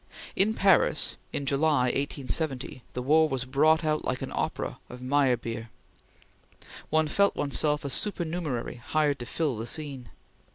In 0.35 0.55
Paris, 0.55 1.15
in 1.31 1.45
July, 1.45 1.83
1870, 1.83 2.81
the 2.93 3.03
war 3.03 3.29
was 3.29 3.45
brought 3.45 3.85
out 3.85 4.03
like 4.03 4.23
an 4.23 4.31
opera 4.33 4.79
of 4.89 4.99
Meyerbeer. 4.99 5.69
One 6.89 7.07
felt 7.07 7.35
one's 7.35 7.59
self 7.59 7.85
a 7.85 7.89
supernumerary 7.91 8.77
hired 8.83 9.19
to 9.19 9.27
fill 9.27 9.57
the 9.57 9.67
scene. 9.67 10.09